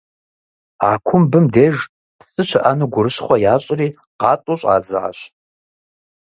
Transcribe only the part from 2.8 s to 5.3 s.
гурыщхъуэ ящӏри къатӏу щӏадзащ.